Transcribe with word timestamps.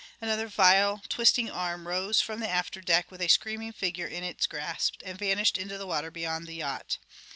Another 0.19 0.47
vile, 0.47 1.03
twisting 1.09 1.51
arm 1.51 1.87
rose 1.87 2.21
from 2.21 2.39
the 2.39 2.47
afterdeck 2.49 3.11
with 3.11 3.21
a 3.21 3.27
screaming 3.27 3.71
figure 3.71 4.07
in 4.07 4.23
its 4.23 4.47
grasp 4.47 4.99
and 5.05 5.15
vanished 5.15 5.59
into 5.59 5.77
the 5.77 5.85
water 5.85 6.09
beyond 6.09 6.47
the 6.47 6.55
yacht. 6.55 6.97